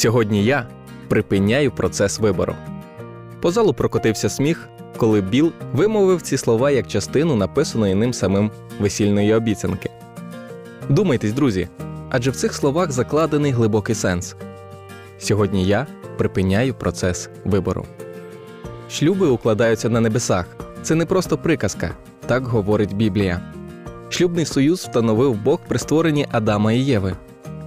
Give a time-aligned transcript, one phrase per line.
[0.00, 0.66] Сьогодні я
[1.08, 2.54] припиняю процес вибору.
[3.40, 9.34] По залу прокотився сміх, коли Біл вимовив ці слова як частину написаної ним самим весільної
[9.34, 9.90] обіцянки.
[10.88, 11.68] Думайтесь, друзі,
[12.10, 14.36] адже в цих словах закладений глибокий сенс.
[15.18, 15.86] Сьогодні я
[16.18, 17.86] припиняю процес вибору.
[18.90, 20.46] Шлюби укладаються на небесах.
[20.82, 21.96] Це не просто приказка,
[22.26, 23.40] так говорить Біблія.
[24.08, 27.16] Шлюбний союз встановив Бог при створенні Адама і Єви.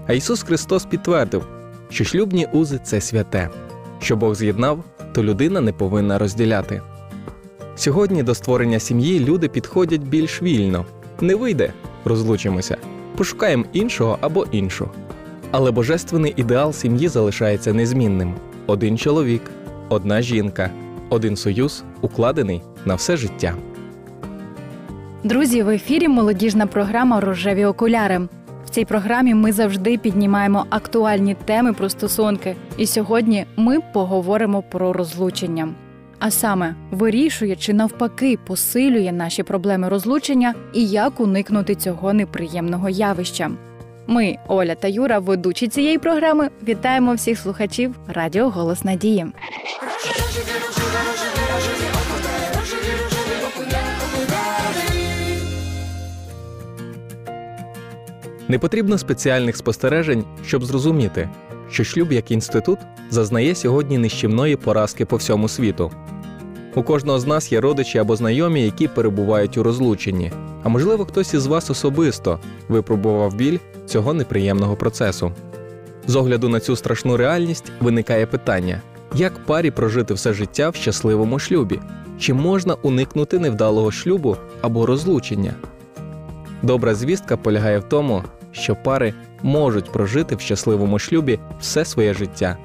[0.08, 1.48] А Ісус Христос підтвердив,
[1.94, 3.50] що шлюбні узи це святе.
[4.00, 4.84] Що Бог з'єднав,
[5.14, 6.82] то людина не повинна розділяти.
[7.76, 10.86] Сьогодні до створення сім'ї люди підходять більш вільно.
[11.22, 11.74] Не вийде,
[12.06, 12.78] розлучимося,
[13.18, 14.90] пошукаємо іншого або іншу.
[15.52, 18.34] Але божественний ідеал сім'ї залишається незмінним:
[18.68, 19.42] один чоловік,
[19.90, 20.70] одна жінка,
[21.10, 23.56] один союз, укладений на все життя.
[25.24, 28.28] Друзі, в ефірі молодіжна програма Рожеві окуляри.
[28.74, 32.56] Цій програмі ми завжди піднімаємо актуальні теми про стосунки.
[32.78, 35.70] І сьогодні ми поговоримо про розлучення.
[36.20, 43.52] А саме вирішує чи навпаки посилює наші проблеми розлучення і як уникнути цього неприємного явища.
[44.08, 49.26] Ми, Оля та Юра, ведучі цієї програми, вітаємо всіх слухачів Радіо Голос Надії.
[58.54, 61.30] Не потрібно спеціальних спостережень, щоб зрозуміти,
[61.70, 65.92] що шлюб як інститут зазнає сьогодні нищівної поразки по всьому світу.
[66.76, 70.32] У кожного з нас є родичі або знайомі, які перебувають у розлученні.
[70.64, 75.32] А можливо, хтось із вас особисто випробував біль цього неприємного процесу.
[76.08, 78.82] З огляду на цю страшну реальність виникає питання:
[79.16, 81.80] як парі прожити все життя в щасливому шлюбі?
[82.20, 85.54] Чи можна уникнути невдалого шлюбу або розлучення?
[86.64, 92.58] Добра звістка полягає в тому, що пари можуть прожити в щасливому шлюбі все своє життя,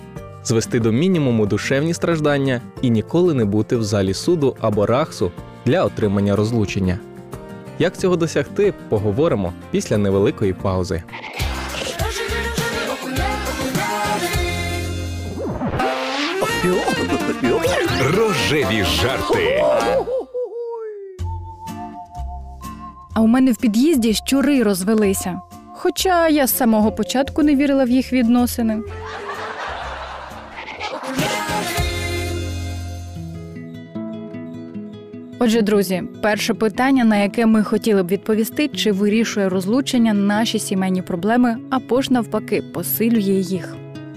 [0.44, 5.32] звести до мінімуму душевні страждання і ніколи не бути в залі суду або рахсу
[5.66, 6.98] для отримання розлучення.
[7.78, 11.02] Як цього досягти, поговоримо після невеликої паузи.
[18.16, 19.64] Рожеві жарти.
[23.14, 25.40] А у мене в під'їзді щури розвелися.
[25.80, 28.78] Хоча я з самого початку не вірила в їх відносини.
[35.38, 41.02] Отже, друзі, перше питання, на яке ми хотіли б відповісти, чи вирішує розлучення наші сімейні
[41.02, 43.76] проблеми, або ж навпаки, посилює їх.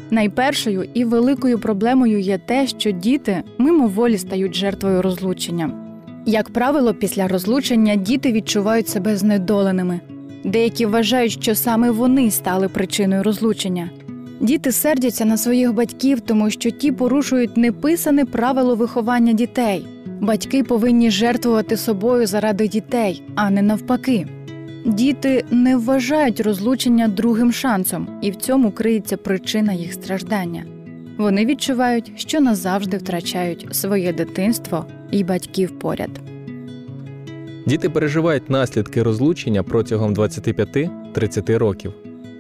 [0.10, 5.72] Найпершою і великою проблемою є те, що діти мимоволі стають жертвою розлучення.
[6.26, 10.00] Як правило, після розлучення діти відчувають себе знедоленими.
[10.44, 13.90] Деякі вважають, що саме вони стали причиною розлучення.
[14.40, 19.86] Діти сердяться на своїх батьків, тому що ті порушують неписане правило виховання дітей.
[20.22, 24.28] Батьки повинні жертвувати собою заради дітей, а не навпаки.
[24.86, 30.64] Діти не вважають розлучення другим шансом, і в цьому криється причина їх страждання.
[31.18, 36.31] Вони відчувають, що назавжди втрачають своє дитинство і батьків поряд.
[37.66, 41.94] Діти переживають наслідки розлучення протягом 25-30 років.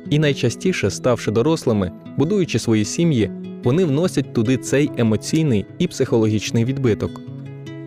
[0.09, 3.31] І найчастіше, ставши дорослими, будуючи свої сім'ї,
[3.63, 7.21] вони вносять туди цей емоційний і психологічний відбиток.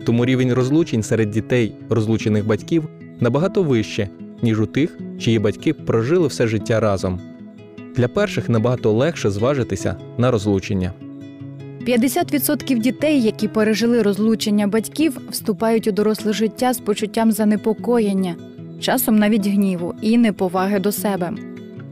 [0.05, 2.87] Тому рівень розлучень серед дітей розлучених батьків
[3.19, 4.09] набагато вище,
[4.41, 7.19] ніж у тих, чиї батьки прожили все життя разом.
[7.95, 10.93] Для перших набагато легше зважитися на розлучення.
[11.87, 18.35] 50% дітей, які пережили розлучення батьків, вступають у доросле життя з почуттям занепокоєння,
[18.79, 21.33] часом навіть гніву і неповаги до себе.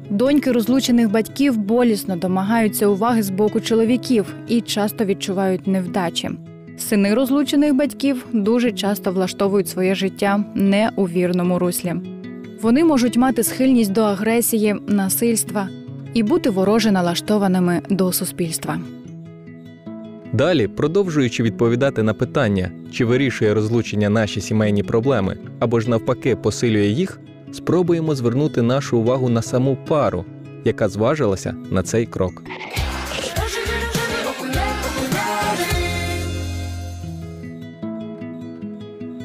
[0.09, 6.29] Доньки розлучених батьків болісно домагаються уваги з боку чоловіків і часто відчувають невдачі.
[6.77, 11.93] Сини розлучених батьків дуже часто влаштовують своє життя не у вірному руслі.
[12.61, 15.69] Вони можуть мати схильність до агресії, насильства
[16.13, 18.79] і бути вороже налаштованими до суспільства.
[20.33, 26.87] Далі, продовжуючи відповідати на питання, чи вирішує розлучення наші сімейні проблеми або ж навпаки посилює
[26.87, 27.19] їх,
[27.51, 30.25] спробуємо звернути нашу увагу на саму пару,
[30.65, 32.43] яка зважилася на цей крок.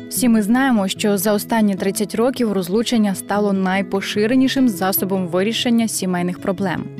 [0.09, 6.98] Всі ми знаємо, що за останні 30 років розлучення стало найпоширенішим засобом вирішення сімейних проблем.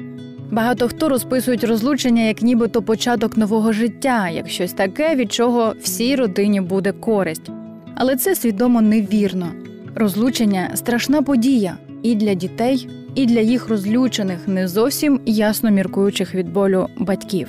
[0.51, 6.17] Багато хто розписують розлучення як нібито початок нового життя, як щось таке, від чого всій
[6.17, 7.51] родині буде користь.
[7.95, 9.49] Але це свідомо невірно.
[9.95, 16.53] Розлучення страшна подія і для дітей, і для їх розлючених, не зовсім ясно міркуючих від
[16.53, 17.49] болю батьків.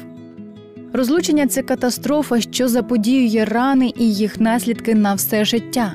[0.93, 5.93] Розлучення це катастрофа, що заподіює рани і їх наслідки на все життя.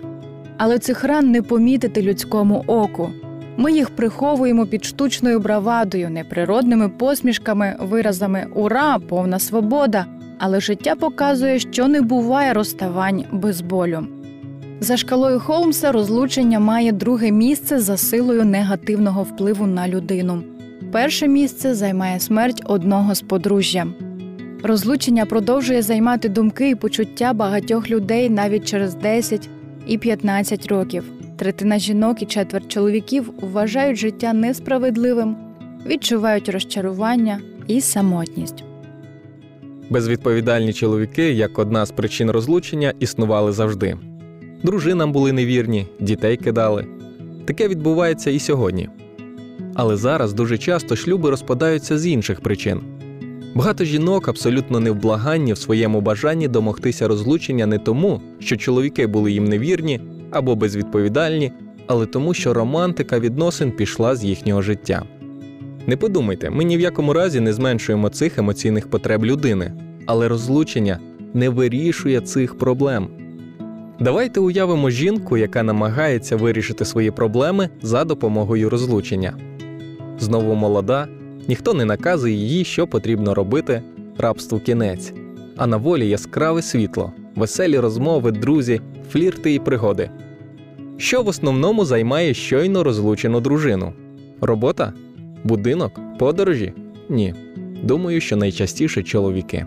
[0.56, 3.10] Але цих ран не помітити людському оку.
[3.56, 10.06] Ми їх приховуємо під штучною бравадою, неприродними посмішками, виразами ура, повна свобода.
[10.38, 14.06] Але життя показує, що не буває розставань без болю.
[14.80, 20.42] За шкалою Холмса розлучення має друге місце за силою негативного впливу на людину.
[20.92, 23.86] Перше місце займає смерть одного з подружжя.
[24.62, 29.48] Розлучення продовжує займати думки і почуття багатьох людей навіть через 10
[29.86, 31.04] і 15 років.
[31.36, 35.36] Третина жінок і четверть чоловіків вважають життя несправедливим,
[35.86, 38.64] відчувають розчарування і самотність.
[39.90, 43.96] Безвідповідальні чоловіки, як одна з причин розлучення, існували завжди.
[44.62, 46.86] Дружинам були невірні, дітей кидали.
[47.44, 48.88] Таке відбувається і сьогодні.
[49.74, 52.80] Але зараз дуже часто шлюби розпадаються з інших причин.
[53.54, 59.44] Багато жінок абсолютно невблаганні в своєму бажанні домогтися розлучення не тому, що чоловіки були їм
[59.44, 60.00] невірні
[60.34, 61.52] або безвідповідальні,
[61.86, 65.02] але тому, що романтика відносин пішла з їхнього життя.
[65.86, 69.72] Не подумайте, ми ні в якому разі не зменшуємо цих емоційних потреб людини,
[70.06, 70.98] але розлучення
[71.34, 73.08] не вирішує цих проблем.
[74.00, 79.34] Давайте уявимо жінку, яка намагається вирішити свої проблеми за допомогою розлучення.
[80.18, 81.08] Знову молода,
[81.48, 83.82] ніхто не наказує їй, що потрібно робити,
[84.18, 85.12] рабству кінець,
[85.56, 90.10] а на волі яскраве світло, веселі розмови, друзі, флірти і пригоди.
[90.96, 93.92] Що в основному займає щойно розлучену дружину?
[94.40, 94.92] Робота?
[95.44, 96.00] Будинок?
[96.18, 96.72] Подорожі?
[97.08, 97.34] Ні.
[97.82, 99.66] Думаю, що найчастіше чоловіки.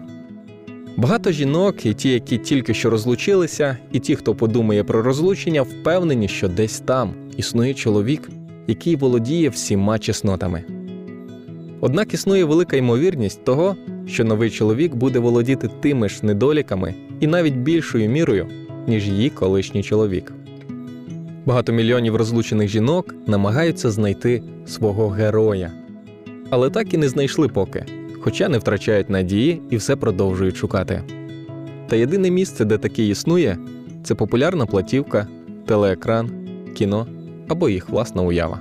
[0.98, 6.28] Багато жінок, і ті, які тільки що розлучилися, і ті, хто подумає про розлучення, впевнені,
[6.28, 8.30] що десь там існує чоловік,
[8.68, 10.64] який володіє всіма чеснотами.
[11.82, 13.76] Однак існує велика ймовірність того,
[14.08, 18.48] що новий чоловік буде володіти тими ж недоліками і навіть більшою мірою,
[18.88, 20.34] ніж її колишній чоловік.
[21.48, 25.72] Багато мільйонів розлучених жінок намагаються знайти свого героя,
[26.50, 27.86] але так і не знайшли поки,
[28.22, 31.04] хоча не втрачають надії і все продовжують шукати.
[31.88, 33.58] Та єдине місце, де таке існує,
[34.04, 35.28] це популярна платівка,
[35.66, 36.30] телеекран,
[36.76, 37.08] кіно
[37.48, 38.60] або їх власна уява.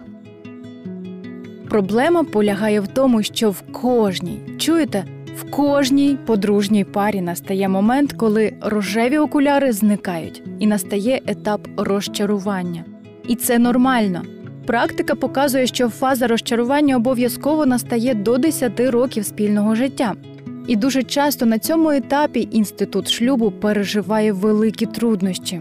[1.68, 5.04] Проблема полягає в тому, що в кожній, чуєте,
[5.36, 12.84] в кожній подружній парі настає момент, коли рожеві окуляри зникають, і настає етап розчарування.
[13.28, 14.22] І це нормально.
[14.66, 20.14] Практика показує, що фаза розчарування обов'язково настає до 10 років спільного життя.
[20.66, 25.60] І дуже часто на цьому етапі інститут шлюбу переживає великі труднощі.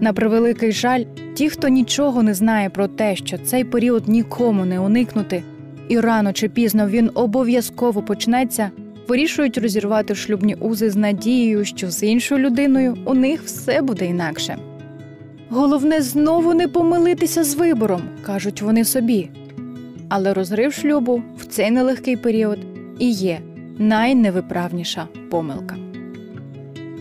[0.00, 1.04] На превеликий жаль,
[1.34, 5.42] ті, хто нічого не знає про те, що цей період нікому не уникнути,
[5.90, 8.70] і рано чи пізно він обов'язково почнеться,
[9.08, 14.56] вирішують розірвати шлюбні узи з надією, що з іншою людиною у них все буде інакше.
[15.48, 19.30] Головне знову не помилитися з вибором, кажуть вони собі.
[20.08, 22.58] Але розрив шлюбу в цей нелегкий період
[22.98, 23.40] і є
[23.78, 25.76] найневиправніша помилка.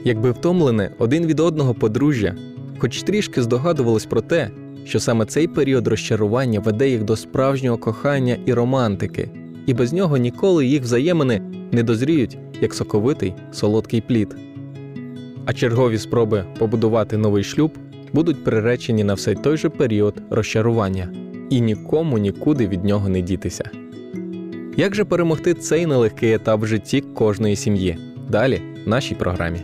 [0.03, 2.35] Якби втомлене один від одного подружжя,
[2.77, 4.49] хоч трішки здогадувалось про те,
[4.85, 9.29] що саме цей період розчарування веде їх до справжнього кохання і романтики,
[9.65, 14.35] і без нього ніколи їх взаємини не дозріють, як соковитий солодкий плід.
[15.45, 17.71] А чергові спроби побудувати новий шлюб
[18.13, 21.09] будуть приречені на все той же період розчарування,
[21.49, 23.69] і нікому нікуди від нього не дітися.
[24.77, 27.97] Як же перемогти цей нелегкий етап в житті кожної сім'ї?
[28.29, 29.59] Далі в нашій програмі.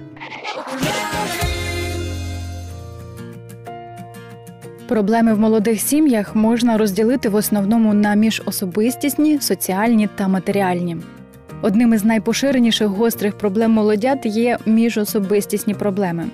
[4.88, 10.98] Проблеми в молодих сім'ях можна розділити в основному на міжособистісні, соціальні та матеріальні.
[11.62, 16.26] Одним із найпоширеніших гострих проблем молодят є міжособистісні проблеми.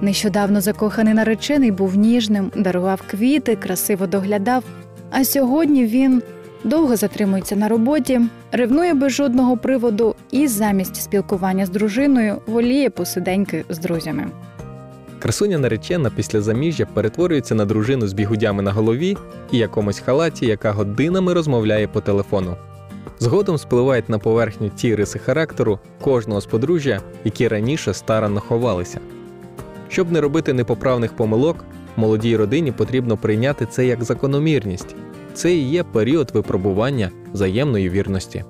[0.00, 4.64] Нещодавно закоханий наречений був ніжним, дарував квіти, красиво доглядав.
[5.10, 6.22] А сьогодні він
[6.64, 8.20] довго затримується на роботі,
[8.52, 14.26] ревнує без жодного приводу і замість спілкування з дружиною воліє посиденьки з друзями.
[15.18, 19.16] Красуня наречена після заміжжя перетворюється на дружину з бігудями на голові
[19.52, 22.56] і якомусь халаті, яка годинами розмовляє по телефону.
[23.18, 29.00] Згодом спливають на поверхню ті риси характеру кожного з подружжя, які раніше старанно ховалися.
[29.88, 31.64] Щоб не робити непоправних помилок,
[31.96, 34.96] молодій родині потрібно прийняти це як закономірність.
[35.34, 38.44] Це і є період випробування взаємної вірності.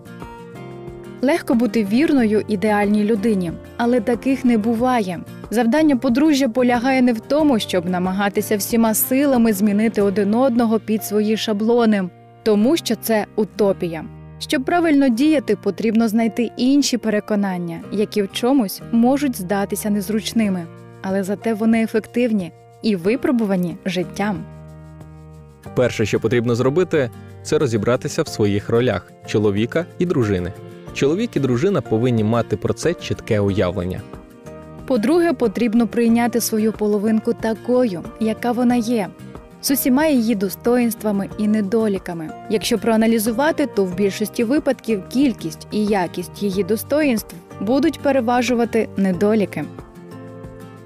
[1.22, 5.20] Легко бути вірною ідеальній людині, але таких не буває.
[5.50, 11.36] Завдання подружжя полягає не в тому, щоб намагатися всіма силами змінити один одного під свої
[11.36, 12.08] шаблони,
[12.42, 14.04] тому що це утопія.
[14.38, 20.66] Щоб правильно діяти, потрібно знайти інші переконання, які в чомусь можуть здатися незручними,
[21.02, 24.44] але зате вони ефективні і випробувані життям.
[25.74, 27.10] Перше, що потрібно зробити,
[27.42, 30.52] це розібратися в своїх ролях чоловіка і дружини.
[30.94, 34.00] Чоловік і дружина повинні мати про це чітке уявлення.
[34.86, 39.08] По-друге, потрібно прийняти свою половинку такою, яка вона є,
[39.60, 42.30] з усіма її достоїнствами і недоліками.
[42.50, 49.64] Якщо проаналізувати, то в більшості випадків кількість і якість її достоїнств будуть переважувати недоліки.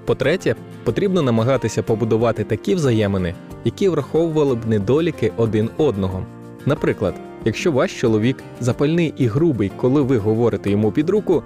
[0.05, 6.25] По-третє, потрібно намагатися побудувати такі взаємини, які враховували б недоліки один одного.
[6.65, 7.15] Наприклад,
[7.45, 11.43] якщо ваш чоловік запальний і грубий, коли ви говорите йому під руку,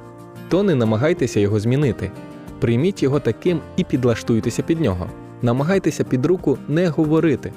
[0.49, 2.11] то не намагайтеся його змінити.
[2.59, 5.09] Прийміть його таким і підлаштуйтеся під нього.
[5.41, 7.51] Намагайтеся під руку не говорити.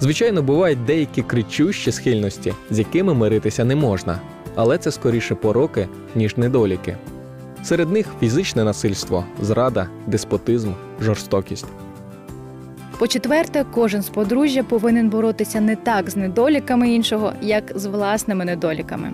[0.00, 4.20] Звичайно, бувають деякі кричущі схильності, з якими миритися не можна,
[4.54, 6.96] але це скоріше пороки, ніж недоліки.
[7.62, 11.66] Серед них фізичне насильство, зрада, деспотизм, жорстокість.
[12.98, 19.12] По-четверте, кожен з подружжя повинен боротися не так з недоліками іншого, як з власними недоліками.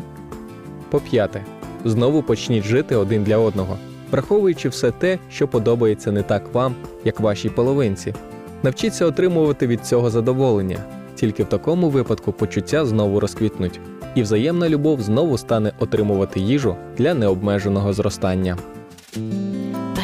[0.90, 1.44] По-п'яте,
[1.84, 3.78] знову почніть жити один для одного,
[4.10, 8.14] враховуючи все те, що подобається не так вам, як вашій половинці.
[8.62, 10.78] Навчіться отримувати від цього задоволення.
[11.14, 13.80] Тільки в такому випадку почуття знову розквітнуть,
[14.14, 18.56] і взаємна любов знову стане отримувати їжу для необмеженого зростання.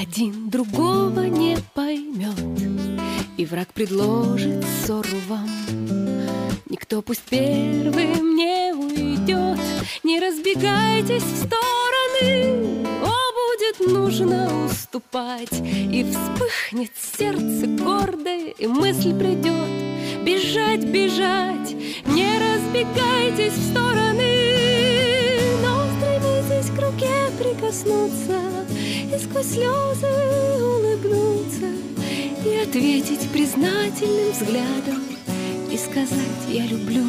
[0.02, 2.38] Один другого не поймет,
[3.38, 5.49] и враг предложит ссору вам.
[6.71, 9.59] Никто пусть первым не уйдет,
[10.04, 12.82] не разбегайтесь в стороны.
[13.79, 21.75] Будет нужно уступать, и вспыхнет сердце гордое, и мысль придет бежать, бежать.
[22.07, 24.35] Не разбегайтесь в стороны,
[25.62, 28.41] но стремитесь к руке прикоснуться
[29.14, 30.09] и сквозь слезы
[30.62, 31.67] улыбнуться
[32.45, 35.02] и ответить признательным взглядом
[35.71, 37.05] и сказать я люблю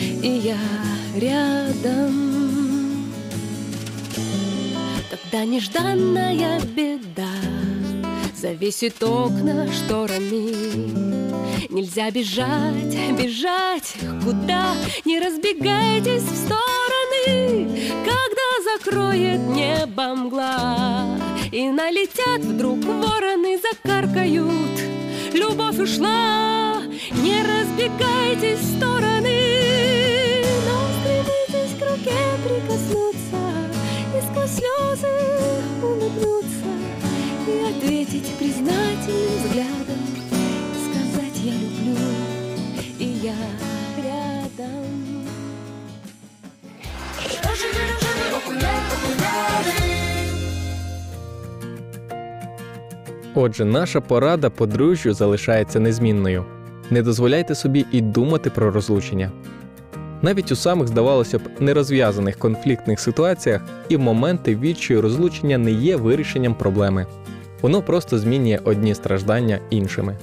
[0.00, 0.58] и я
[1.16, 2.41] рядом.
[5.32, 7.32] Тогда нежданная беда
[8.36, 11.70] завесит окна шторами.
[11.70, 14.74] Нельзя бежать, бежать куда,
[15.06, 17.66] не разбегайтесь в стороны,
[18.04, 21.06] когда закроет небо мгла
[21.50, 24.82] и налетят вдруг вороны, закаркают.
[25.32, 26.82] Любовь ушла,
[27.22, 29.41] не разбегайтесь в стороны,
[53.44, 56.44] Отже, наша порада подружжю залишається незмінною.
[56.90, 59.30] Не дозволяйте собі і думати про розлучення.
[60.22, 65.96] Навіть у самих, здавалося б, нерозв'язаних конфліктних ситуаціях і в моменти відчаю розлучення не є
[65.96, 67.06] вирішенням проблеми.
[67.62, 70.16] Воно просто змінює одні страждання іншими.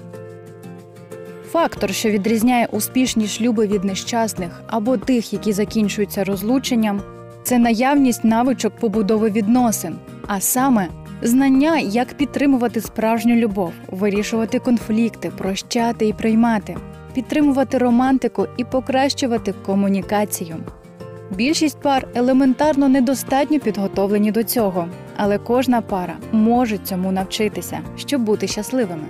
[1.51, 7.01] Фактор, що відрізняє успішні шлюби від нещасних або тих, які закінчуються розлученням,
[7.43, 9.95] це наявність навичок побудови відносин,
[10.27, 10.87] а саме
[11.21, 16.77] знання, як підтримувати справжню любов, вирішувати конфлікти, прощати і приймати,
[17.13, 20.55] підтримувати романтику і покращувати комунікацію.
[21.35, 28.47] Більшість пар елементарно недостатньо підготовлені до цього, але кожна пара може цьому навчитися, щоб бути
[28.47, 29.03] щасливими.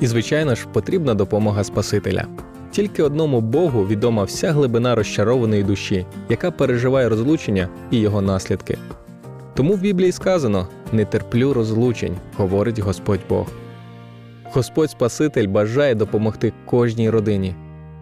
[0.00, 2.26] І, звичайно ж, потрібна допомога Спасителя.
[2.70, 8.78] Тільки одному Богу відома вся глибина розчарованої душі, яка переживає розлучення і його наслідки.
[9.54, 13.46] Тому в Біблії сказано: не терплю розлучень, говорить Господь Бог.
[14.52, 17.54] Господь Спаситель бажає допомогти кожній родині.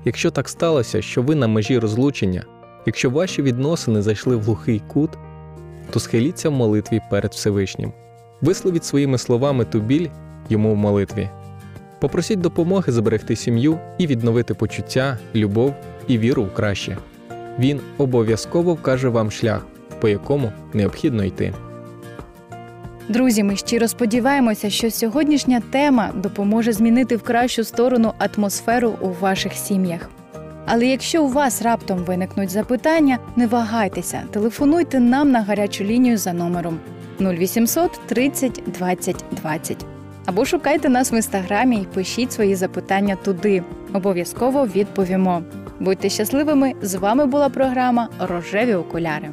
[0.04, 2.44] Якщо так сталося, що ви на межі розлучення,
[2.86, 5.10] якщо ваші відносини зайшли в глухий кут,
[5.90, 7.92] то схиліться в молитві перед Всевишнім.
[8.40, 10.08] Висловіть своїми словами ту біль
[10.48, 11.30] йому в молитві.
[12.00, 15.74] Попросіть допомоги зберегти сім'ю і відновити почуття, любов
[16.06, 16.98] і віру в краще.
[17.58, 19.66] Він обов'язково вкаже вам шлях,
[20.00, 21.54] по якому необхідно йти.
[23.08, 29.52] Друзі, ми щиро сподіваємося, що сьогоднішня тема допоможе змінити в кращу сторону атмосферу у ваших
[29.52, 30.10] сім'ях.
[30.66, 36.32] Але якщо у вас раптом виникнуть запитання, не вагайтеся, телефонуйте нам на гарячу лінію за
[36.32, 36.80] номером
[37.20, 39.84] 0800 30 20 20.
[40.26, 43.62] Або шукайте нас в інстаграмі і пишіть свої запитання туди.
[43.92, 45.42] Обов'язково відповімо.
[45.80, 46.72] Будьте щасливими!
[46.82, 49.30] З вами була програма Рожеві окуляри.